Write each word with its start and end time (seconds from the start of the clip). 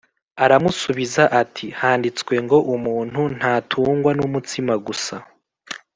Aramusubiza 0.43 1.23
ati 1.41 1.65
“Handitswe 1.79 2.33
ngo 2.45 2.57
‘Umuntu 2.75 3.21
ntatungwa 3.37 4.11
n’umutsima 4.17 4.73
gusa 4.85 5.15